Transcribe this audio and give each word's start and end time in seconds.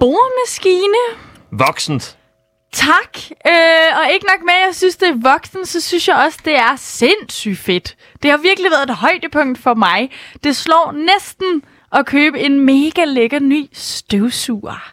boremaskine. 0.00 1.02
Voksent. 1.52 2.16
Tak. 2.72 3.18
Øh, 3.46 3.98
og 3.98 4.12
ikke 4.12 4.26
nok 4.26 4.44
med, 4.44 4.52
at 4.52 4.66
jeg 4.66 4.74
synes, 4.74 4.96
det 4.96 5.08
er 5.08 5.32
voksen, 5.32 5.66
så 5.66 5.80
synes 5.80 6.08
jeg 6.08 6.16
også, 6.16 6.38
det 6.44 6.56
er 6.56 6.76
sindssygt 6.76 7.58
fedt. 7.58 7.96
Det 8.22 8.30
har 8.30 8.38
virkelig 8.38 8.70
været 8.70 8.90
et 8.90 8.96
højdepunkt 8.96 9.58
for 9.58 9.74
mig. 9.74 10.10
Det 10.44 10.56
slår 10.56 10.92
næsten 10.92 11.62
at 11.92 12.06
købe 12.06 12.40
en 12.40 12.60
mega 12.60 13.04
lækker 13.04 13.38
ny 13.38 13.68
støvsuger. 13.72 14.92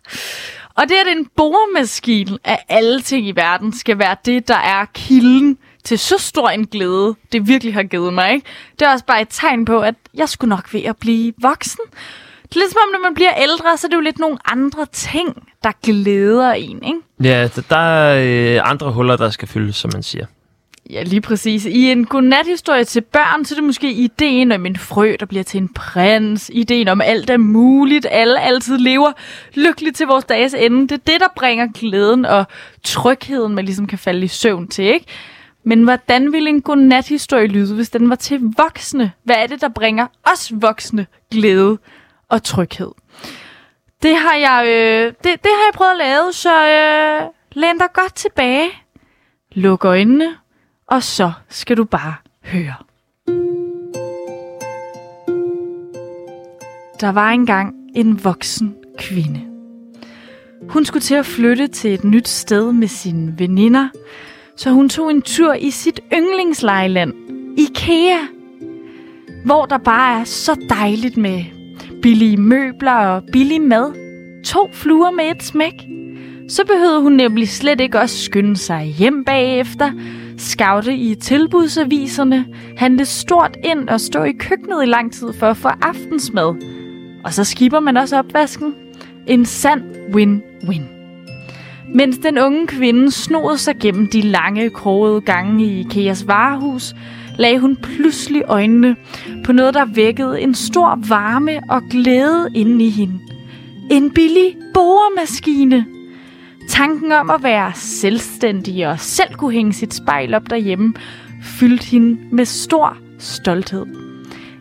Og 0.75 0.89
det, 0.89 0.95
at 0.95 1.07
en 1.07 1.25
boremaskine 1.35 2.37
af 2.43 2.65
alle 2.69 3.01
ting 3.01 3.27
i 3.27 3.31
verden 3.31 3.73
skal 3.73 3.99
være 3.99 4.15
det, 4.25 4.47
der 4.47 4.57
er 4.57 4.85
kilden 4.93 5.57
til 5.83 5.99
så 5.99 6.17
stor 6.17 6.49
en 6.49 6.67
glæde, 6.67 7.15
det 7.31 7.47
virkelig 7.47 7.73
har 7.73 7.83
givet 7.83 8.13
mig. 8.13 8.33
Ikke? 8.33 8.47
Det 8.79 8.87
er 8.87 8.91
også 8.91 9.05
bare 9.05 9.21
et 9.21 9.27
tegn 9.31 9.65
på, 9.65 9.79
at 9.79 9.95
jeg 10.13 10.29
skulle 10.29 10.49
nok 10.49 10.73
ved 10.73 10.83
at 10.83 10.97
blive 10.97 11.33
voksen. 11.41 11.83
Det 12.53 12.59
er 12.59 12.63
lidt 12.63 12.71
som 12.71 12.81
om, 12.87 12.91
når 12.91 13.09
man 13.09 13.13
bliver 13.13 13.33
ældre, 13.41 13.77
så 13.77 13.87
er 13.87 13.89
det 13.89 13.95
jo 13.95 14.01
lidt 14.01 14.19
nogle 14.19 14.37
andre 14.45 14.85
ting, 14.91 15.47
der 15.63 15.71
glæder 15.83 16.51
en, 16.51 16.83
ikke? 16.83 16.99
Ja, 17.23 17.49
der 17.69 17.77
er 17.77 18.23
øh, 18.55 18.69
andre 18.69 18.91
huller, 18.91 19.17
der 19.17 19.29
skal 19.29 19.47
fyldes, 19.47 19.75
som 19.75 19.91
man 19.93 20.03
siger. 20.03 20.25
Ja, 20.89 21.03
lige 21.03 21.21
præcis. 21.21 21.65
I 21.65 21.91
en 21.91 22.05
godnathistorie 22.05 22.83
til 22.83 23.01
børn, 23.01 23.45
så 23.45 23.55
er 23.55 23.57
det 23.57 23.63
måske 23.63 23.91
ideen 23.91 24.51
om 24.51 24.65
en 24.65 24.77
frø, 24.77 25.15
der 25.19 25.25
bliver 25.25 25.43
til 25.43 25.57
en 25.57 25.69
prins. 25.73 26.51
Ideen 26.53 26.87
om 26.87 27.01
alt 27.01 27.29
er 27.29 27.37
muligt. 27.37 28.07
Alle 28.11 28.41
altid 28.41 28.77
lever 28.77 29.11
lykkeligt 29.53 29.95
til 29.95 30.07
vores 30.07 30.25
dages 30.25 30.53
ende. 30.53 30.81
Det 30.81 30.91
er 30.91 31.11
det, 31.11 31.19
der 31.19 31.27
bringer 31.35 31.67
glæden 31.73 32.25
og 32.25 32.45
trygheden, 32.83 33.55
man 33.55 33.65
ligesom 33.65 33.87
kan 33.87 33.97
falde 33.97 34.25
i 34.25 34.27
søvn 34.27 34.67
til, 34.67 34.85
ikke? 34.85 35.05
Men 35.65 35.83
hvordan 35.83 36.33
ville 36.33 36.49
en 36.49 36.61
godnathistorie 36.61 37.47
lyde, 37.47 37.75
hvis 37.75 37.89
den 37.89 38.09
var 38.09 38.15
til 38.15 38.39
voksne? 38.57 39.11
Hvad 39.23 39.35
er 39.35 39.47
det, 39.47 39.61
der 39.61 39.69
bringer 39.69 40.07
os 40.23 40.51
voksne 40.55 41.05
glæde 41.31 41.77
og 42.33 42.43
tryghed? 42.43 42.91
Det 44.03 44.15
har 44.17 44.35
jeg, 44.35 44.65
øh, 44.67 45.07
det, 45.07 45.23
det 45.23 45.51
har 45.57 45.65
jeg 45.67 45.73
prøvet 45.73 45.91
at 45.91 45.97
lave, 45.97 46.33
så 46.33 46.67
øh, 46.67 47.21
læn 47.51 47.77
dig 47.77 47.87
godt 47.93 48.15
tilbage. 48.15 48.69
Luk 49.51 49.85
øjnene, 49.85 50.35
og 50.87 51.03
så 51.03 51.31
skal 51.49 51.77
du 51.77 51.83
bare 51.83 52.15
høre. 52.43 52.75
Der 56.99 57.11
var 57.11 57.29
engang 57.29 57.75
en 57.95 58.23
voksen 58.23 58.75
kvinde. 58.97 59.41
Hun 60.69 60.85
skulle 60.85 61.01
til 61.01 61.15
at 61.15 61.25
flytte 61.25 61.67
til 61.67 61.93
et 61.93 62.03
nyt 62.03 62.27
sted 62.27 62.71
med 62.71 62.87
sine 62.87 63.39
veninder, 63.39 63.89
så 64.57 64.69
hun 64.69 64.89
tog 64.89 65.11
en 65.11 65.21
tur 65.21 65.53
i 65.53 65.71
sit 65.71 65.99
yndlingslejland, 66.13 67.13
IKEA, 67.59 68.19
hvor 69.45 69.65
der 69.65 69.77
bare 69.77 70.19
er 70.19 70.23
så 70.23 70.65
dejligt 70.69 71.17
med 71.17 71.62
billige 72.03 72.37
møbler 72.37 72.91
og 72.91 73.23
billig 73.31 73.61
mad. 73.61 73.93
To 74.45 74.69
fluer 74.73 75.11
med 75.11 75.35
et 75.35 75.43
smæk. 75.43 75.73
Så 76.49 76.61
behøvede 76.67 77.01
hun 77.01 77.13
nemlig 77.13 77.49
slet 77.49 77.81
ikke 77.81 77.99
også 77.99 78.17
skynde 78.17 78.57
sig 78.57 78.83
hjem 78.97 79.23
bagefter, 79.25 79.91
scoute 80.37 80.95
i 80.95 81.15
tilbudsaviserne, 81.15 82.45
handle 82.77 83.05
stort 83.05 83.57
ind 83.63 83.89
og 83.89 84.01
stå 84.01 84.23
i 84.23 84.31
køkkenet 84.31 84.83
i 84.83 84.85
lang 84.85 85.13
tid 85.13 85.33
for 85.33 85.47
at 85.47 85.57
få 85.57 85.67
aftensmad. 85.67 86.55
Og 87.23 87.33
så 87.33 87.43
skipper 87.43 87.79
man 87.79 87.97
også 87.97 88.17
opvasken. 88.17 88.73
En 89.27 89.45
sand 89.45 89.83
win-win. 90.15 90.81
Mens 91.95 92.17
den 92.17 92.37
unge 92.37 92.67
kvinde 92.67 93.11
snodede 93.11 93.57
sig 93.57 93.75
gennem 93.81 94.07
de 94.07 94.21
lange, 94.21 94.69
krogede 94.69 95.21
gange 95.21 95.65
i 95.65 95.79
Ikeas 95.79 96.27
varehus, 96.27 96.95
lagde 97.37 97.59
hun 97.59 97.75
pludselig 97.75 98.43
øjnene 98.47 98.95
på 99.45 99.51
noget, 99.51 99.73
der 99.73 99.85
vækkede 99.85 100.41
en 100.41 100.55
stor 100.55 100.99
varme 101.07 101.61
og 101.69 101.81
glæde 101.89 102.49
inde 102.55 102.85
i 102.85 102.89
hende. 102.89 103.19
En 103.91 104.11
billig 104.11 104.55
boremaskine. 104.73 105.85
Tanken 106.69 107.11
om 107.11 107.29
at 107.29 107.43
være 107.43 107.71
selvstændig 107.75 108.87
og 108.87 108.99
selv 108.99 109.33
kunne 109.33 109.53
hænge 109.53 109.73
sit 109.73 109.93
spejl 109.93 110.33
op 110.33 110.49
derhjemme, 110.49 110.93
fyldte 111.43 111.85
hende 111.85 112.17
med 112.31 112.45
stor 112.45 112.97
stolthed. 113.19 113.85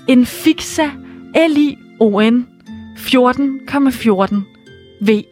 En 0.08 0.26
Fixa 0.26 0.90
LION 1.48 2.46
14,14 2.96 4.34
V. 5.00 5.22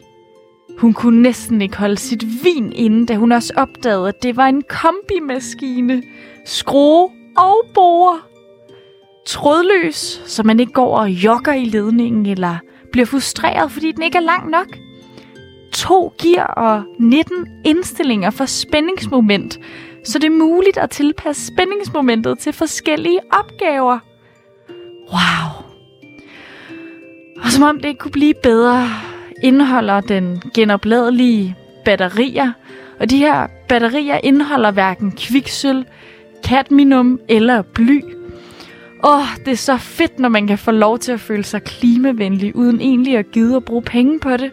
Hun 0.77 0.93
kunne 0.93 1.21
næsten 1.21 1.61
ikke 1.61 1.77
holde 1.77 1.97
sit 1.97 2.25
vin 2.43 2.73
inde, 2.73 3.05
da 3.05 3.15
hun 3.15 3.31
også 3.31 3.53
opdagede, 3.55 4.07
at 4.07 4.23
det 4.23 4.37
var 4.37 4.47
en 4.47 4.63
kombimaskine. 4.69 6.03
Skrue 6.45 7.09
og 7.37 7.65
borer. 7.73 8.27
Trådløs, 9.25 10.21
så 10.25 10.43
man 10.43 10.59
ikke 10.59 10.71
går 10.71 10.97
og 10.97 11.09
jogger 11.09 11.53
i 11.53 11.65
ledningen 11.65 12.25
eller 12.25 12.57
bliver 12.91 13.05
frustreret, 13.05 13.71
fordi 13.71 13.91
den 13.91 14.03
ikke 14.03 14.17
er 14.17 14.21
lang 14.21 14.49
nok. 14.49 14.67
To 15.73 16.13
gear 16.21 16.45
og 16.45 16.83
19 16.99 17.47
indstillinger 17.65 18.29
for 18.29 18.45
spændingsmoment, 18.45 19.59
så 20.05 20.19
det 20.19 20.25
er 20.25 20.37
muligt 20.37 20.77
at 20.77 20.89
tilpasse 20.89 21.47
spændingsmomentet 21.47 22.39
til 22.39 22.53
forskellige 22.53 23.19
opgaver. 23.31 23.99
Wow. 25.11 25.65
Og 27.43 27.51
som 27.51 27.63
om 27.63 27.79
det 27.79 27.85
ikke 27.85 27.99
kunne 27.99 28.11
blive 28.11 28.33
bedre, 28.43 28.89
indeholder 29.43 30.01
den 30.01 30.41
genopladelige 30.53 31.55
batterier, 31.85 32.51
og 32.99 33.09
de 33.09 33.17
her 33.17 33.47
batterier 33.69 34.19
indeholder 34.23 34.71
hverken 34.71 35.11
kviksøl, 35.11 35.85
cadmium 36.43 37.19
eller 37.29 37.61
bly. 37.61 38.01
Åh, 39.03 39.17
oh, 39.17 39.25
det 39.45 39.51
er 39.51 39.55
så 39.55 39.77
fedt, 39.77 40.19
når 40.19 40.29
man 40.29 40.47
kan 40.47 40.57
få 40.57 40.71
lov 40.71 40.99
til 40.99 41.11
at 41.11 41.19
føle 41.19 41.43
sig 41.43 41.63
klimavenlig, 41.63 42.55
uden 42.55 42.81
egentlig 42.81 43.17
at 43.17 43.31
gide 43.31 43.55
at 43.55 43.65
bruge 43.65 43.81
penge 43.81 44.19
på 44.19 44.37
det. 44.37 44.51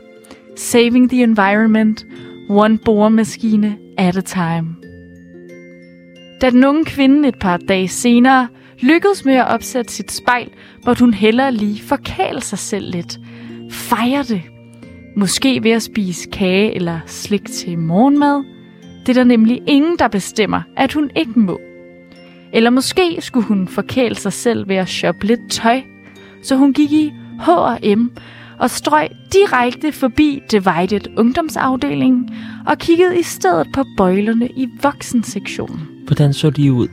Saving 0.56 1.10
the 1.10 1.22
environment, 1.22 2.06
one 2.48 2.78
boremaskine 2.78 3.76
at 3.98 4.16
a 4.16 4.20
time. 4.20 4.76
Da 6.40 6.50
den 6.50 6.64
unge 6.64 6.84
kvinde 6.84 7.28
et 7.28 7.38
par 7.38 7.56
dage 7.56 7.88
senere 7.88 8.48
lykkedes 8.80 9.24
med 9.24 9.34
at 9.34 9.46
opsætte 9.46 9.92
sit 9.92 10.12
spejl, 10.12 10.50
måtte 10.86 11.00
hun 11.00 11.14
hellere 11.14 11.52
lige 11.52 11.82
forkæle 11.82 12.42
sig 12.42 12.58
selv 12.58 12.90
lidt. 12.90 13.18
Fejre 13.70 14.22
det. 14.22 14.42
Måske 15.16 15.62
ved 15.62 15.70
at 15.70 15.82
spise 15.82 16.28
kage 16.30 16.74
eller 16.74 17.00
slik 17.06 17.44
til 17.44 17.78
morgenmad. 17.78 18.44
Det 19.00 19.08
er 19.08 19.20
der 19.20 19.24
nemlig 19.24 19.62
ingen, 19.66 19.98
der 19.98 20.08
bestemmer, 20.08 20.62
at 20.76 20.92
hun 20.92 21.10
ikke 21.16 21.40
må. 21.40 21.60
Eller 22.52 22.70
måske 22.70 23.16
skulle 23.20 23.46
hun 23.46 23.68
forkæle 23.68 24.14
sig 24.14 24.32
selv 24.32 24.68
ved 24.68 24.76
at 24.76 24.88
shoppe 24.88 25.26
lidt 25.26 25.50
tøj, 25.50 25.82
så 26.42 26.56
hun 26.56 26.72
gik 26.72 26.92
i 26.92 27.12
H&M 27.40 28.10
og 28.58 28.70
strøg 28.70 29.08
direkte 29.32 29.92
forbi 29.92 30.42
Divided 30.50 31.00
ungdomsafdelingen 31.16 32.30
og 32.66 32.78
kiggede 32.78 33.18
i 33.18 33.22
stedet 33.22 33.66
på 33.74 33.84
bøjlerne 33.96 34.48
i 34.48 34.68
voksensektionen. 34.82 35.80
Hvordan 36.06 36.32
så 36.32 36.50
de 36.50 36.72
ud? 36.72 36.88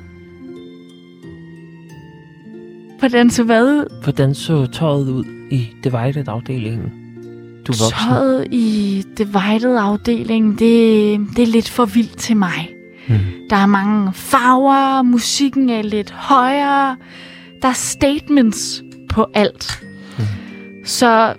Hvordan 3.00 3.30
så 3.30 3.44
hvad 3.44 3.64
ud? 3.64 4.02
Hvordan 4.04 4.36
så 4.36 4.66
tøjet 4.66 5.10
ud 5.10 5.26
i 5.52 5.68
Divided-afdelingen? 5.84 6.92
Du 7.68 7.72
voksen. 7.72 8.10
Tøjet 8.10 8.48
i 8.52 9.04
Divided-afdelingen, 9.18 10.52
det, 10.52 11.20
det 11.36 11.44
er 11.44 11.52
lidt 11.52 11.70
for 11.70 11.86
vildt 11.86 12.18
til 12.18 12.38
mig. 12.38 12.75
Mm. 13.08 13.16
Der 13.50 13.56
er 13.56 13.66
mange 13.66 14.14
farver, 14.14 15.02
musikken 15.02 15.70
er 15.70 15.82
lidt 15.82 16.12
højere, 16.12 16.98
der 17.62 17.68
er 17.68 17.74
statements 17.74 18.84
på 19.10 19.26
alt. 19.34 19.84
Mm. 20.18 20.24
Så 20.86 21.34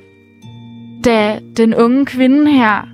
da 1.05 1.41
den 1.57 1.75
unge 1.75 2.07
kvinde 2.07 2.53
her 2.53 2.89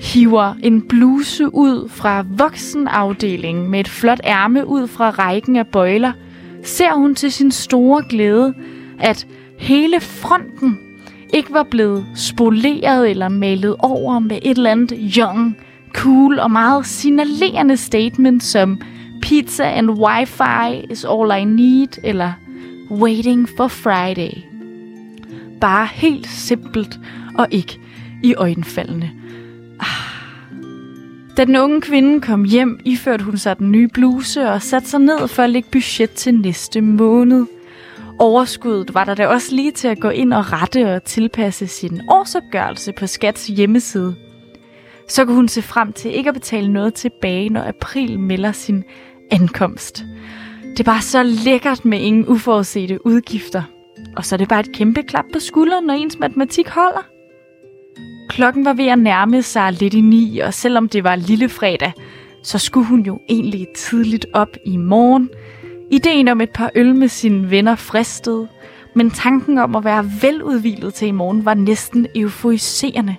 hiver 0.00 0.54
en 0.62 0.82
bluse 0.88 1.54
ud 1.54 1.88
fra 1.88 2.24
voksenafdelingen 2.28 3.70
med 3.70 3.80
et 3.80 3.88
flot 3.88 4.20
ærme 4.24 4.66
ud 4.66 4.86
fra 4.86 5.10
rækken 5.10 5.56
af 5.56 5.66
bøjler, 5.66 6.12
ser 6.64 6.94
hun 6.94 7.14
til 7.14 7.32
sin 7.32 7.50
store 7.50 8.04
glæde, 8.08 8.54
at 8.98 9.26
hele 9.58 10.00
fronten 10.00 10.78
ikke 11.34 11.52
var 11.52 11.66
blevet 11.70 12.06
spoleret 12.14 13.10
eller 13.10 13.28
malet 13.28 13.76
over 13.78 14.18
med 14.18 14.38
et 14.42 14.56
eller 14.56 14.70
andet 14.70 14.98
young, 15.16 15.56
cool 15.94 16.38
og 16.38 16.50
meget 16.50 16.86
signalerende 16.86 17.76
statement 17.76 18.42
som 18.42 18.80
pizza 19.22 19.64
and 19.64 19.90
wifi 19.90 20.86
is 20.90 21.04
all 21.04 21.40
I 21.40 21.44
need, 21.44 22.04
eller 22.04 22.32
waiting 22.90 23.48
for 23.56 23.68
Friday. 23.68 24.30
Bare 25.60 25.88
helt 25.92 26.26
simpelt 26.26 26.98
og 27.38 27.46
ikke 27.50 27.78
i 28.22 28.34
øjenfaldende. 28.34 29.10
Ah. 29.80 29.86
Da 31.36 31.44
den 31.44 31.56
unge 31.56 31.80
kvinde 31.80 32.20
kom 32.20 32.44
hjem, 32.44 32.80
iførte 32.84 33.24
hun 33.24 33.36
sig 33.38 33.58
den 33.58 33.72
nye 33.72 33.88
bluse 33.88 34.50
og 34.50 34.62
satte 34.62 34.88
sig 34.88 35.00
ned 35.00 35.28
for 35.28 35.42
at 35.42 35.50
lægge 35.50 35.68
budget 35.72 36.10
til 36.10 36.34
næste 36.34 36.80
måned. 36.80 37.46
Overskuddet 38.18 38.94
var 38.94 39.04
der 39.04 39.14
da 39.14 39.26
også 39.26 39.54
lige 39.54 39.72
til 39.72 39.88
at 39.88 40.00
gå 40.00 40.08
ind 40.08 40.32
og 40.32 40.52
rette 40.52 40.94
og 40.94 41.04
tilpasse 41.04 41.66
sin 41.66 42.00
årsopgørelse 42.08 42.92
på 42.92 43.06
Skats 43.06 43.46
hjemmeside. 43.46 44.14
Så 45.10 45.24
kunne 45.24 45.36
hun 45.36 45.48
se 45.48 45.62
frem 45.62 45.92
til 45.92 46.14
ikke 46.16 46.28
at 46.28 46.34
betale 46.34 46.72
noget 46.72 46.94
tilbage, 46.94 47.48
når 47.48 47.62
april 47.62 48.20
melder 48.20 48.52
sin 48.52 48.84
ankomst. 49.30 50.04
Det 50.70 50.80
er 50.80 50.84
bare 50.84 51.02
så 51.02 51.22
lækkert 51.22 51.84
med 51.84 52.00
ingen 52.00 52.26
uforudsete 52.28 53.06
udgifter. 53.06 53.62
Og 54.16 54.24
så 54.24 54.34
er 54.34 54.36
det 54.36 54.48
bare 54.48 54.60
et 54.60 54.72
kæmpe 54.72 55.02
klap 55.02 55.24
på 55.32 55.38
skulderen, 55.38 55.84
når 55.84 55.94
ens 55.94 56.18
matematik 56.18 56.68
holder. 56.68 57.06
Klokken 58.28 58.64
var 58.64 58.72
ved 58.72 58.86
at 58.86 58.98
nærme 58.98 59.42
sig 59.42 59.72
lidt 59.72 59.94
i 59.94 60.00
ni, 60.00 60.38
og 60.38 60.54
selvom 60.54 60.88
det 60.88 61.04
var 61.04 61.16
lille 61.16 61.48
fredag, 61.48 61.92
så 62.42 62.58
skulle 62.58 62.86
hun 62.86 63.00
jo 63.00 63.20
egentlig 63.28 63.66
tidligt 63.76 64.26
op 64.32 64.56
i 64.66 64.76
morgen. 64.76 65.30
Ideen 65.90 66.28
om 66.28 66.40
et 66.40 66.50
par 66.50 66.70
øl 66.74 66.94
med 66.94 67.08
sine 67.08 67.50
venner 67.50 67.74
fristede, 67.74 68.48
men 68.94 69.10
tanken 69.10 69.58
om 69.58 69.76
at 69.76 69.84
være 69.84 70.10
veludvilet 70.22 70.94
til 70.94 71.08
i 71.08 71.10
morgen 71.10 71.44
var 71.44 71.54
næsten 71.54 72.06
euforiserende. 72.14 73.16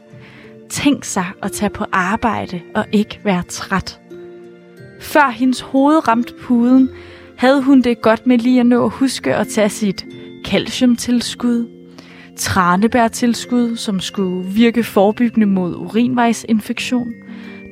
Tænk 0.71 1.03
sig 1.03 1.25
at 1.43 1.51
tage 1.51 1.69
på 1.69 1.85
arbejde 1.91 2.61
og 2.75 2.85
ikke 2.91 3.19
være 3.23 3.43
træt. 3.43 3.99
Før 5.01 5.29
hendes 5.29 5.61
hoved 5.61 6.07
ramte 6.07 6.33
puden, 6.41 6.89
havde 7.37 7.61
hun 7.61 7.81
det 7.81 8.01
godt 8.01 8.27
med 8.27 8.37
lige 8.37 8.59
at 8.59 8.65
nå 8.65 8.85
at 8.85 8.91
huske 8.91 9.35
at 9.35 9.47
tage 9.47 9.69
sit 9.69 10.05
calciumtilskud, 10.45 11.67
tranebærtilskud, 12.37 13.75
som 13.75 13.99
skulle 13.99 14.47
virke 14.47 14.83
forebyggende 14.83 15.45
mod 15.45 15.75
urinvejsinfektion, 15.75 17.13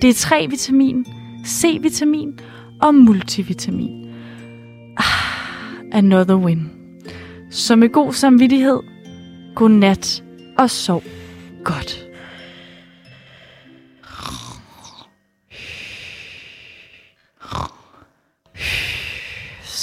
D3-vitamin, 0.06 1.06
C-vitamin 1.46 2.40
og 2.82 2.96
multivitamin. 2.96 4.10
Ah, 4.98 5.90
another 5.92 6.36
win. 6.36 6.72
Så 7.52 7.76
med 7.76 7.90
god 7.90 8.14
samvittighed, 8.14 8.80
god 9.56 9.70
nat 9.70 10.24
og 10.58 10.70
sov 10.70 11.04
godt. 11.64 12.09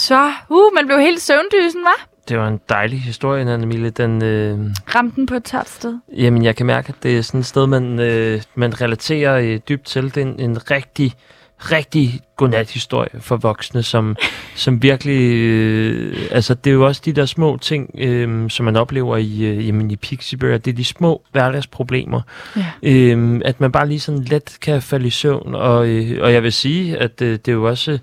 Så, 0.06 0.32
uh, 0.49 0.75
man 0.75 0.87
blev 0.87 0.99
helt 0.99 1.23
søvndysen, 1.23 1.85
var? 1.85 2.08
Det 2.29 2.38
var 2.38 2.49
en 2.49 2.61
dejlig 2.69 3.00
historie, 3.00 3.41
Anna 3.41 3.67
Mille. 3.67 3.91
Den, 3.91 4.23
øh, 4.23 4.58
Ramte 4.94 5.17
den 5.17 5.26
på 5.26 5.35
et 5.35 5.44
tørt 5.44 5.69
sted. 5.69 5.99
jamen, 6.17 6.44
jeg 6.44 6.56
kan 6.56 6.67
mærke, 6.67 6.88
at 6.88 7.03
det 7.03 7.19
er 7.19 7.23
sådan 7.23 7.41
et 7.41 7.47
sted, 7.47 7.67
man, 7.67 7.99
øh, 8.00 8.43
man 8.55 8.81
relaterer 8.81 9.38
øh, 9.38 9.61
dybt 9.69 9.87
til. 9.87 10.05
Det 10.05 10.17
er 10.17 10.23
en, 10.23 10.41
en 10.41 10.70
rigtig, 10.70 11.14
rigtig 11.58 12.20
godnat-historie 12.37 13.20
for 13.20 13.37
voksne, 13.37 13.82
som, 13.82 14.17
som 14.64 14.82
virkelig... 14.82 15.35
Øh, 15.35 16.29
altså, 16.31 16.55
det 16.55 16.70
er 16.70 16.75
jo 16.75 16.87
også 16.87 17.03
de 17.05 17.12
der 17.12 17.26
små 17.26 17.56
ting, 17.56 17.91
øh, 17.99 18.50
som 18.50 18.64
man 18.64 18.76
oplever 18.76 19.17
i, 19.17 19.44
øh, 19.44 19.67
jamen, 19.67 19.91
i 19.91 19.97
Pixiebøger. 19.97 20.58
Det 20.58 20.70
er 20.70 20.76
de 20.76 20.85
små 20.85 21.23
hverdagsproblemer. 21.32 22.20
Ja. 22.56 22.67
Øh, 22.82 23.41
at 23.44 23.61
man 23.61 23.73
bare 23.73 23.88
lige 23.88 24.00
sådan 24.00 24.23
let 24.23 24.58
kan 24.61 24.82
falde 24.82 25.06
i 25.06 25.11
søvn. 25.11 25.55
Og, 25.55 25.88
øh, 25.88 26.23
og 26.23 26.32
jeg 26.32 26.43
vil 26.43 26.53
sige, 26.53 26.99
at 26.99 27.23
øh, 27.23 27.32
det 27.32 27.49
er 27.49 27.53
jo 27.53 27.69
også 27.69 27.99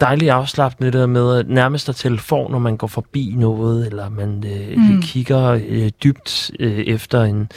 dejligt 0.00 0.30
afslappende 0.30 0.90
der 0.90 1.06
med 1.06 1.38
at 1.38 1.48
nærmest 1.48 1.88
at 1.88 1.96
telefon, 1.96 2.52
når 2.52 2.58
man 2.58 2.76
går 2.76 2.86
forbi 2.86 3.34
noget, 3.36 3.86
eller 3.86 4.08
man 4.08 4.44
øh, 4.46 4.78
Mm. 4.78 5.02
kigger 5.02 5.60
øh, 5.68 5.90
dybt 6.04 6.50
øh, 6.60 6.78
efter 6.78 7.22
en 7.22 7.48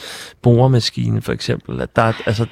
boremaskine 0.42 1.22
for 1.22 1.32
eksempel. 1.32 1.80
At 1.80 1.96
der 1.96 2.02
er, 2.02 2.12
altså, 2.26 2.46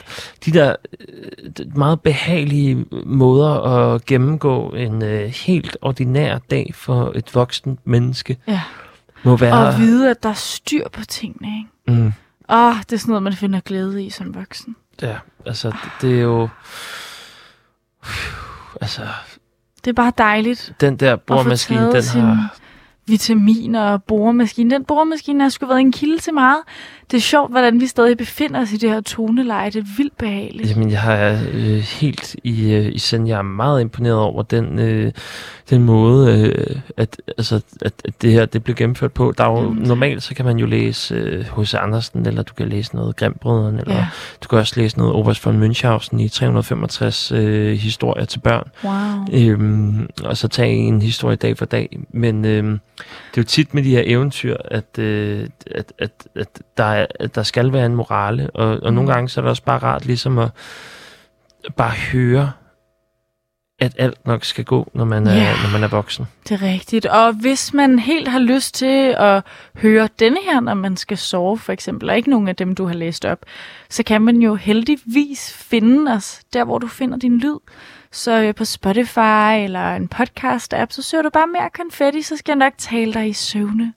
de 0.45 0.51
der 0.51 0.75
øh, 1.01 1.77
meget 1.77 2.01
behagelige 2.01 2.85
måder 3.05 3.51
at 3.95 4.05
gennemgå 4.07 4.69
en 4.71 5.03
øh, 5.03 5.29
helt 5.29 5.77
ordinær 5.83 6.39
dag 6.39 6.71
for 6.75 7.13
et 7.15 7.35
voksen 7.35 7.79
menneske, 7.85 8.37
Ja. 8.49 8.61
må 9.25 9.37
være... 9.37 9.67
Og 9.67 9.79
vide, 9.79 10.11
at 10.11 10.23
der 10.23 10.29
er 10.29 10.33
styr 10.35 10.89
på 10.93 11.05
tingene, 11.05 11.49
ikke? 11.59 12.01
Mm, 12.03 12.13
Åh, 12.51 12.75
det 12.81 12.93
er 12.93 12.97
sådan 12.97 13.11
noget, 13.11 13.23
man 13.23 13.33
finder 13.33 13.61
glæde 13.61 14.05
i 14.05 14.11
som 14.11 14.35
voksen. 14.35 14.77
ja, 15.03 15.17
altså 15.47 15.69
det, 15.69 15.91
det 16.01 16.19
er 16.19 16.23
jo... 16.23 16.49
Altså, 18.81 19.03
Det 19.87 19.93
er 19.93 19.95
bare 20.03 20.13
dejligt 20.19 20.73
den 20.81 20.97
der 20.97 21.17
boremaskine, 21.17 21.93
den 21.93 22.05
har... 22.05 22.57
vitaminer 23.07 23.81
og 23.81 24.03
boremaskine. 24.05 24.71
Den 24.71 24.85
boremaskine 24.85 25.43
har 25.43 25.49
sgu 25.49 25.67
været 25.67 25.81
en 25.81 25.93
kilde 25.93 26.19
til 26.19 26.35
meget. 26.35 26.59
Det 27.11 27.17
er 27.17 27.21
sjovt, 27.21 27.51
hvordan 27.51 27.81
vi 27.81 27.87
stadig 27.87 28.17
befinder 28.17 28.61
os 28.61 28.73
i 28.73 28.77
det 28.77 28.91
her 28.91 29.01
toneleje. 29.01 29.71
Det 29.71 29.81
er 29.81 29.87
vildt 29.97 30.19
behageligt. 30.19 30.71
Jamen, 30.71 30.91
jeg 30.91 31.01
har 31.01 31.39
øh, 31.53 31.77
helt 31.79 32.37
i, 32.45 32.73
øh, 32.73 32.93
i 32.95 32.99
send, 32.99 33.29
jeg 33.29 33.39
er 33.39 33.43
meget 33.43 33.81
imponeret 33.81 34.19
over 34.19 34.43
den, 34.43 34.79
øh, 34.79 35.13
den 35.71 35.83
måde, 35.85 36.41
øh, 36.41 36.77
at, 36.97 37.23
altså, 37.39 37.61
at, 37.83 37.93
at 38.05 38.23
det 38.23 38.33
her 38.33 38.47
det 38.47 38.65
blev 38.65 38.77
gennemført 38.77 39.13
på. 39.13 39.35
Der 39.39 39.45
er 39.45 39.51
jo, 39.51 39.63
Jamen. 39.63 39.83
normalt 39.83 40.23
så 40.23 40.35
kan 40.35 40.45
man 40.45 40.57
jo 40.59 40.67
læse 40.67 41.15
øh, 41.15 41.45
H.C. 41.59 41.75
Andersen, 41.75 42.27
eller 42.27 42.43
du 42.43 42.55
kan 42.55 42.69
læse 42.69 42.97
noget 42.97 43.17
Grimbrødrene, 43.17 43.81
eller 43.81 43.95
Ja. 43.95 44.07
du 44.43 44.49
kan 44.49 44.59
også 44.59 44.81
læse 44.81 44.99
noget 44.99 45.15
Oberst 45.15 45.47
von 45.47 45.63
Münchhausen 45.71 46.21
i 46.21 46.29
365 46.29 47.33
øh, 47.33 47.73
historier 47.79 48.25
til 48.25 48.39
børn. 48.39 48.69
Wow. 48.85 49.27
Øhm, 49.41 50.09
og 50.25 50.37
så 50.37 50.49
tage 50.49 50.73
en 50.77 51.03
historie 51.03 51.37
dag 51.37 51.59
for 51.59 51.65
dag. 51.65 51.99
Men 52.11 52.45
øhm, 52.45 52.81
det 52.99 53.39
er 53.39 53.43
jo 53.43 53.45
tit 53.45 53.75
med 53.75 53.83
de 53.83 53.91
her 53.91 54.03
eventyr, 54.07 54.57
at, 54.65 54.99
øh, 54.99 55.49
at, 55.71 55.93
at, 55.99 56.29
at, 56.37 56.63
der, 56.77 56.85
er, 56.85 57.07
at 57.21 57.35
der 57.35 57.43
skal 57.43 57.73
være 57.73 57.87
en 57.87 57.95
morale. 57.95 58.51
Og, 58.51 58.69
og 58.83 58.91
Mm. 58.91 58.95
nogle 58.95 59.13
gange 59.13 59.29
så 59.29 59.41
er 59.41 59.43
det 59.43 59.51
også 59.51 59.63
bare 59.63 59.79
rart 59.79 60.07
ligesom 60.07 60.39
at 60.39 60.51
bare 61.77 61.93
høre, 62.13 62.53
at 63.79 63.93
alt 63.99 64.27
nok 64.27 64.45
skal 64.45 64.65
gå, 64.65 64.91
når 64.95 65.05
man 65.05 65.27
er, 65.27 65.35
Ja. 65.35 65.53
når 65.63 65.73
man 65.73 65.83
er 65.83 65.89
voksen. 65.89 66.27
Det 66.49 66.63
er 66.63 66.63
rigtigt. 66.63 67.07
Og 67.07 67.33
hvis 67.33 67.75
man 67.75 67.99
helt 67.99 68.29
har 68.29 68.39
lyst 68.39 68.75
til 68.75 69.15
at 69.19 69.43
høre 69.77 70.09
denne 70.19 70.39
her, 70.51 70.61
når 70.61 70.75
man 70.75 70.97
skal 70.97 71.19
sove 71.19 71.59
for 71.59 71.73
eksempel, 71.73 72.11
og 72.11 72.17
ikke 72.17 72.31
nogen 72.31 72.49
af 72.49 72.57
dem, 72.57 72.75
du 72.75 72.87
har 72.87 72.95
læst 72.95 73.25
op, 73.25 73.39
så 73.91 74.03
kan 74.03 74.23
man 74.23 74.37
jo 74.37 74.55
heldigvis 74.55 75.53
finde 75.53 76.13
os 76.13 76.41
der, 76.53 76.65
hvor 76.65 76.79
du 76.79 76.87
finder 76.89 77.19
din 77.19 77.39
lyd. 77.39 77.59
Så 78.13 78.43
øh, 78.43 78.55
på 78.55 78.65
Spotify 78.65 79.65
eller 79.65 79.97
en 79.97 80.09
podcast-app, 80.15 80.91
så 80.91 81.03
søger 81.03 81.23
du 81.23 81.31
bare 81.31 81.47
mere 81.47 81.71
konfetti, 81.75 82.23
så 82.23 82.37
skal 82.37 82.53
jeg 82.53 82.57
nok 82.59 82.73
tale 82.79 83.15
dig 83.15 83.29
i 83.29 83.33
søvne 83.33 83.93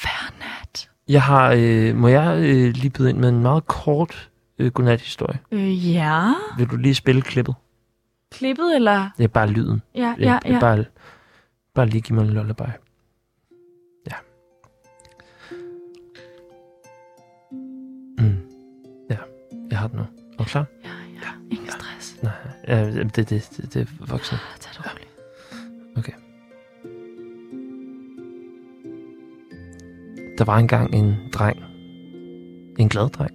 hver 0.00 0.32
nat. 0.38 0.90
Jeg 1.08 1.22
har, 1.22 1.54
øh, 1.56 1.96
må 1.96 2.08
jeg 2.08 2.38
øh, 2.38 2.72
lige 2.74 2.90
byde 2.90 3.10
ind 3.10 3.18
med 3.18 3.28
en 3.28 3.42
meget 3.42 3.66
kort 3.66 4.30
øh, 4.58 4.72
godnat-historie? 4.72 5.38
Øh, 5.50 5.94
ja. 5.94 6.32
Vil 6.58 6.66
du 6.66 6.76
lige 6.76 6.94
spille 6.94 7.22
klippet? 7.22 7.54
Klippet 8.32 8.74
eller... 8.74 9.10
Det 9.18 9.24
er 9.24 9.28
bare 9.28 9.48
lyden. 9.48 9.82
Ja, 9.94 10.14
ja, 10.18 10.38
ja. 10.44 10.60
Bare, 10.60 10.84
bare 11.74 11.86
lige 11.86 12.00
give 12.00 12.16
mig 12.18 12.24
en 12.28 12.34
lullaby. 12.34 12.60
Ja. 14.06 14.14
Mm. 18.18 18.38
Ja, 19.10 19.16
jeg 19.70 19.78
har 19.78 19.88
den 19.88 19.96
nu. 19.96 20.02
Er 20.02 20.36
du 20.38 20.44
klar? 20.44 20.64
Ja. 20.84 20.90
Nej, 22.22 22.32
ja, 22.68 22.86
det, 22.86 23.16
det, 23.16 23.28
det, 23.30 23.74
det 23.74 23.76
er 23.76 24.06
voksen. 24.06 24.38
Tag 24.60 24.72
det 24.76 24.90
roligt. 24.90 25.08
Der 30.38 30.44
var 30.44 30.58
engang 30.58 30.94
en 30.94 31.16
dreng, 31.32 31.58
en 32.78 32.88
glad 32.88 33.08
dreng, 33.08 33.30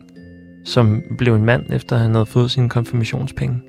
som 0.66 1.02
blev 1.18 1.36
en 1.36 1.46
mand, 1.46 1.74
efter 1.74 1.98
han 1.98 2.14
havde 2.14 2.26
fået 2.26 2.52
sine 2.52 2.70
konfirmationspenge. 2.70 3.62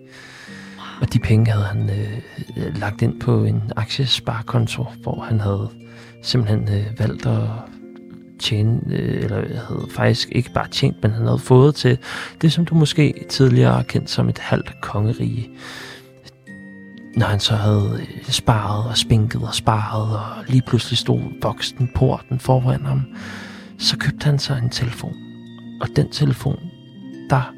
Og 1.00 1.12
de 1.12 1.18
penge 1.18 1.50
havde 1.50 1.64
han 1.64 1.90
øh, 1.90 2.76
lagt 2.76 3.02
ind 3.02 3.20
på 3.20 3.44
en 3.44 3.62
aktiesparekonto, 3.76 4.84
hvor 5.02 5.20
han 5.20 5.40
havde 5.40 5.70
simpelthen 6.22 6.68
øh, 6.68 6.98
valgt 6.98 7.26
at 7.26 7.48
tjene, 8.44 8.80
øh, 8.90 9.24
eller 9.24 9.36
havde 9.36 9.86
faktisk 9.90 10.28
ikke 10.32 10.52
bare 10.52 10.68
tjent, 10.68 11.02
men 11.02 11.10
han 11.10 11.26
havde 11.26 11.38
fået 11.38 11.74
til 11.74 11.98
det, 12.40 12.52
som 12.52 12.64
du 12.64 12.74
måske 12.74 13.24
tidligere 13.28 13.72
har 13.72 13.82
kendt 13.82 14.10
som 14.10 14.28
et 14.28 14.38
halvt 14.38 14.80
kongerige. 14.82 15.50
Når 17.16 17.26
han 17.26 17.40
så 17.40 17.54
havde 17.54 18.00
øh, 18.00 18.24
sparet 18.24 18.90
og 18.90 18.96
spinket 18.96 19.42
og 19.42 19.54
sparet, 19.54 20.16
og 20.16 20.44
lige 20.48 20.62
pludselig 20.66 20.98
stod 20.98 21.20
voksen 21.42 21.90
porten 21.94 22.38
foran 22.38 22.86
ham, 22.86 23.02
så 23.78 23.98
købte 23.98 24.24
han 24.24 24.38
sig 24.38 24.60
en 24.62 24.70
telefon. 24.70 25.14
Og 25.80 25.88
den 25.96 26.10
telefon, 26.10 26.58
der 27.30 27.54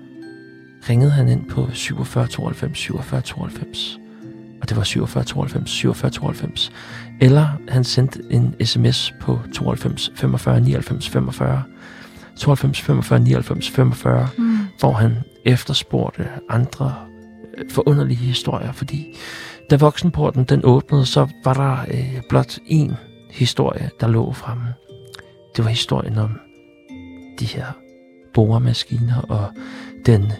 ringede 0.88 1.10
han 1.10 1.28
ind 1.28 1.48
på 1.50 1.68
47 1.72 2.26
92 2.26 2.78
47 2.78 3.20
92. 3.20 3.98
Og 4.62 4.68
det 4.68 4.76
var 4.76 4.82
47 4.82 5.24
92 5.24 5.70
47 5.70 6.10
92. 6.10 6.72
Eller 7.20 7.48
han 7.68 7.84
sendte 7.84 8.20
en 8.30 8.54
sms 8.64 9.14
på 9.20 9.38
92 9.52 10.10
45 10.14 10.60
99 10.60 11.08
45. 11.08 11.62
92 12.36 12.80
45 12.82 13.18
99 13.20 13.70
45 13.70 14.28
Mm. 14.38 14.58
hvor 14.80 14.92
han 14.92 15.16
efterspurgte 15.44 16.28
andre 16.48 16.94
øh, 17.58 17.70
forunderlige 17.70 18.16
historier, 18.18 18.72
fordi 18.72 19.06
da 19.70 19.76
voksenporten 19.76 20.44
den 20.44 20.60
åbnede, 20.64 21.06
så 21.06 21.28
var 21.44 21.54
der 21.54 21.76
øh, 21.94 22.20
blot 22.28 22.58
én 22.66 22.92
historie, 23.30 23.90
der 24.00 24.08
lå 24.08 24.32
fremme. 24.32 24.74
Det 25.56 25.64
var 25.64 25.70
historien 25.70 26.18
om 26.18 26.40
de 27.40 27.44
her 27.44 27.66
boremaskiner 28.34 29.20
og 29.28 29.46
den 30.06 30.32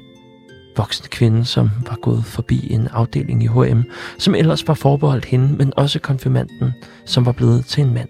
voksen 0.76 1.06
kvinde, 1.10 1.44
som 1.44 1.70
var 1.86 1.96
gået 2.02 2.24
forbi 2.24 2.72
en 2.72 2.88
afdeling 2.92 3.42
i 3.42 3.46
H&M, 3.46 3.82
som 4.18 4.34
ellers 4.34 4.68
var 4.68 4.74
forbeholdt 4.74 5.24
hende, 5.24 5.56
men 5.56 5.72
også 5.76 5.98
konfirmanden, 5.98 6.72
som 7.04 7.26
var 7.26 7.32
blevet 7.32 7.64
til 7.64 7.84
en 7.84 7.94
mand. 7.94 8.08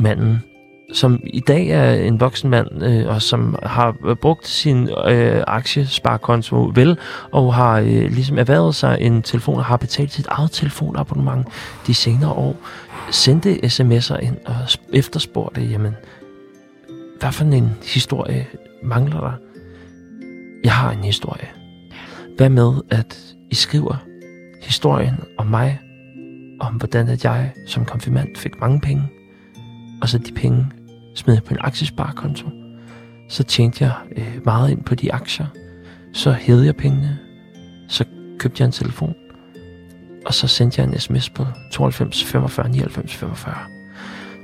Manden 0.00 0.42
som 0.92 1.20
i 1.24 1.40
dag 1.40 1.68
er 1.68 1.92
en 1.92 2.20
voksen 2.20 2.50
mand, 2.50 2.84
øh, 2.84 3.08
og 3.08 3.22
som 3.22 3.56
har 3.62 3.96
brugt 4.20 4.48
sin 4.48 4.88
øh, 4.88 5.44
aktiesparekonto 5.46 6.72
vel, 6.74 6.98
og 7.32 7.54
har 7.54 7.78
øh, 7.78 7.86
ligesom 7.86 8.38
erhvervet 8.38 8.74
sig 8.74 8.96
en 9.00 9.22
telefon, 9.22 9.56
og 9.56 9.64
har 9.64 9.76
betalt 9.76 10.12
sit 10.12 10.26
eget 10.26 10.50
telefonabonnement 10.50 11.46
de 11.86 11.94
senere 11.94 12.30
år, 12.30 12.56
sendte 13.10 13.54
sms'er 13.64 14.18
ind 14.18 14.36
og 14.46 14.54
efterspurgte, 14.92 15.60
jamen, 15.60 15.96
hvad 17.20 17.32
for 17.32 17.44
en 17.44 17.72
historie 17.82 18.46
mangler 18.82 19.20
der? 19.20 19.32
Jeg 20.64 20.74
har 20.74 20.92
en 20.92 21.04
historie. 21.04 21.48
Hvad 22.36 22.48
med, 22.48 22.72
at 22.90 23.36
I 23.50 23.54
skriver 23.54 23.96
historien 24.62 25.14
om 25.38 25.46
mig, 25.46 25.80
om 26.60 26.74
hvordan 26.74 27.08
at 27.08 27.24
jeg 27.24 27.52
som 27.66 27.84
konfirmand 27.84 28.36
fik 28.36 28.60
mange 28.60 28.80
penge, 28.80 29.02
og 30.02 30.08
så 30.08 30.18
de 30.18 30.32
penge 30.32 30.66
smed 31.14 31.34
jeg 31.34 31.42
på 31.42 31.54
en 31.54 31.60
aktiesparekonto. 31.60 32.46
Så 33.28 33.44
tjente 33.44 33.84
jeg 33.84 33.92
øh, 34.16 34.40
meget 34.44 34.70
ind 34.70 34.84
på 34.84 34.94
de 34.94 35.12
aktier. 35.12 35.46
Så 36.12 36.32
hævede 36.32 36.66
jeg 36.66 36.76
pengene. 36.76 37.18
Så 37.88 38.04
købte 38.38 38.60
jeg 38.60 38.66
en 38.66 38.72
telefon. 38.72 39.14
Og 40.26 40.34
så 40.34 40.48
sendte 40.48 40.80
jeg 40.80 40.88
en 40.88 40.98
sms 40.98 41.30
på 41.30 41.46
92 41.72 42.24
45 42.24 42.68
99 42.68 43.14
45. 43.14 43.54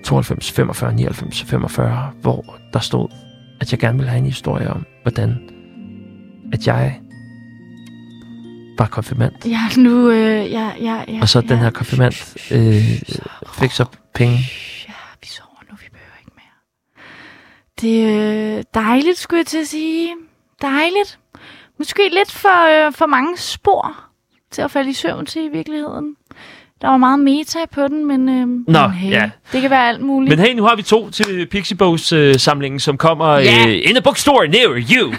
92 0.05 0.53
45 0.53 0.95
99 0.95 1.43
45, 1.43 2.11
hvor 2.21 2.59
der 2.73 2.79
stod, 2.79 3.09
at 3.61 3.73
jeg 3.73 3.81
gerne 3.81 3.99
ville 3.99 4.11
have 4.11 4.19
en 4.19 4.25
historie 4.25 4.71
om, 4.71 4.87
hvordan 5.03 5.51
at 6.53 6.67
jeg 6.67 7.01
var 8.79 8.87
konfirmand. 8.87 9.33
Ja, 9.47 9.61
nu... 9.77 10.11
Øh, 10.11 10.53
ja, 10.53 10.71
ja, 10.81 11.03
ja, 11.09 11.19
Og 11.23 11.29
så 11.29 11.41
ja. 11.41 11.47
den 11.49 11.59
her 11.59 11.71
konfirmand 11.71 12.15
øh, 12.53 12.83
fik 13.55 13.71
så 13.71 13.85
penge. 14.15 14.37
Ja, 14.89 14.93
vi 15.23 15.27
sover 15.27 15.63
nu, 15.71 15.77
vi 15.81 15.89
behøver 15.93 16.17
ikke 16.21 16.33
mere. 16.37 17.03
Det 17.81 18.05
er 18.05 18.59
øh, 18.59 18.65
dejligt, 18.75 19.19
skulle 19.19 19.39
jeg 19.39 19.47
til 19.47 19.59
at 19.59 19.67
sige. 19.69 20.09
Dejligt. 20.63 21.19
Måske 21.79 22.03
lidt 22.13 22.33
for, 22.33 22.87
øh, 22.87 22.93
for 22.93 23.07
mange 23.07 23.37
spor 23.39 23.97
til 24.51 24.63
at 24.63 24.71
falde 24.71 24.91
i 24.91 24.93
søvn 24.93 25.27
til 25.27 25.45
i 25.45 25.49
virkeligheden. 25.49 26.15
Der 26.81 26.89
var 26.89 26.97
meget 26.97 27.19
meta 27.21 27.59
på 27.73 27.89
den, 27.89 28.07
men, 28.07 28.29
øh, 28.29 28.47
Nå, 28.75 28.81
men 28.89 28.91
hey, 28.91 29.11
ja. 29.11 29.31
det 29.53 29.61
kan 29.61 29.71
være 29.71 29.89
alt 29.89 30.01
muligt. 30.01 30.31
Men 30.39 30.47
hey, 30.47 30.55
nu 30.55 30.63
har 30.65 30.77
vi 30.77 30.83
to 30.83 31.11
til 31.11 31.47
Pixie 31.47 31.77
Bows 31.77 32.13
øh, 32.13 32.35
samlingen, 32.39 32.81
som 32.81 32.97
kommer 32.99 33.35
Ja. 33.39 33.67
øh, 33.69 33.75
in 33.91 33.97
a 33.97 34.01
bookstore 34.01 34.49
near 34.49 34.83
you. 34.97 35.13